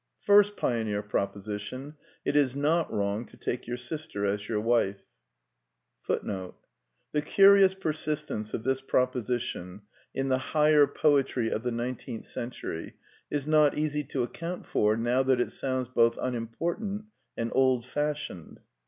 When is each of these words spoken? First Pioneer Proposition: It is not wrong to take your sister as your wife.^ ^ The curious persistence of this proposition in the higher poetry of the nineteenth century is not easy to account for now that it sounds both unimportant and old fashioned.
First 0.23 0.57
Pioneer 0.57 1.03
Proposition: 1.03 1.95
It 2.25 2.35
is 2.35 2.55
not 2.55 2.91
wrong 2.91 3.23
to 3.27 3.37
take 3.37 3.67
your 3.67 3.77
sister 3.77 4.25
as 4.25 4.49
your 4.49 4.59
wife.^ 4.59 4.99
^ 6.23 6.53
The 7.11 7.21
curious 7.21 7.75
persistence 7.75 8.55
of 8.55 8.63
this 8.63 8.81
proposition 8.81 9.83
in 10.11 10.29
the 10.29 10.39
higher 10.39 10.87
poetry 10.87 11.51
of 11.51 11.61
the 11.61 11.71
nineteenth 11.71 12.25
century 12.25 12.95
is 13.29 13.45
not 13.45 13.77
easy 13.77 14.03
to 14.05 14.23
account 14.23 14.65
for 14.65 14.97
now 14.97 15.21
that 15.21 15.39
it 15.39 15.51
sounds 15.51 15.87
both 15.87 16.17
unimportant 16.19 17.05
and 17.37 17.51
old 17.53 17.85
fashioned. 17.85 18.59